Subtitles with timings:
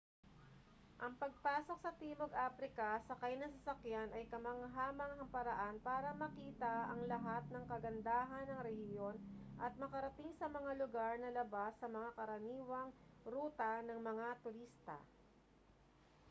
[1.03, 7.43] ang pagpasok sa timog aprika sakay ng sasakyan ay kamangha-manghang paraan para makita ang lahat
[7.53, 9.17] ng kagandahan ng rehiyon
[9.65, 12.89] at makarating sa mga lugar na labas sa mga karaniwang
[13.31, 14.97] ruta ng mga turista